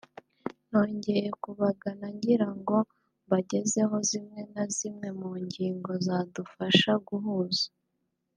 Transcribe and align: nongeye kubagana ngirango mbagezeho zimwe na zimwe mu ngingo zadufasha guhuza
nongeye 0.69 1.27
kubagana 1.43 2.05
ngirango 2.15 2.77
mbagezeho 3.25 3.95
zimwe 4.09 4.41
na 4.53 4.63
zimwe 4.75 5.07
mu 5.19 5.31
ngingo 5.45 5.91
zadufasha 6.05 6.91
guhuza 7.07 7.65